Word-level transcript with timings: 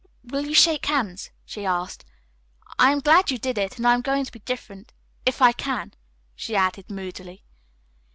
"Will 0.23 0.47
you 0.47 0.55
shake 0.55 0.87
hands?" 0.87 1.29
she 1.45 1.63
asked. 1.63 2.05
"I 2.79 2.91
am 2.91 3.01
glad 3.01 3.29
you 3.29 3.37
did 3.37 3.59
it, 3.59 3.77
and 3.77 3.85
I 3.85 3.93
am 3.93 4.01
going 4.01 4.25
to 4.25 4.31
be 4.31 4.39
different 4.39 4.93
if 5.27 5.43
I 5.43 5.51
can," 5.51 5.93
she 6.35 6.55
added 6.55 6.89
moodily. 6.89 7.45